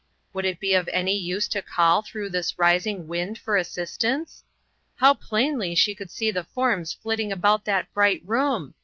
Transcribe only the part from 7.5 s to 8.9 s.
that bright room!